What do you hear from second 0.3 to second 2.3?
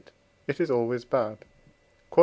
it is always bad. Q.E.